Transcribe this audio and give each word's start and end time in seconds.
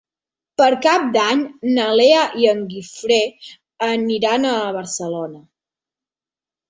Per 0.61 0.67
Cap 0.85 1.03
d'Any 1.17 1.43
na 1.75 1.85
Lea 1.99 2.23
i 2.45 2.49
en 2.53 2.63
Guifré 2.71 3.21
aniran 3.89 4.49
a 4.53 4.55
Barcelona. 4.79 5.43